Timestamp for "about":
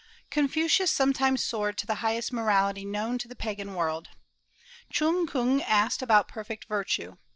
6.01-6.27